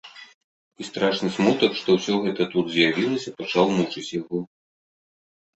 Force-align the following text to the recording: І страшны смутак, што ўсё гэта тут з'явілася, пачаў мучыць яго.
І 0.83 0.85
страшны 0.87 1.27
смутак, 1.35 1.71
што 1.79 1.97
ўсё 1.97 2.13
гэта 2.23 2.43
тут 2.53 2.65
з'явілася, 2.77 3.35
пачаў 3.43 3.65
мучыць 3.77 4.07
яго. 4.21 4.39